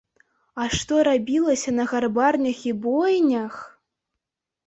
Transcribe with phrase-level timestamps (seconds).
[0.61, 3.59] А што рабілася на гарбарнях і бойнях!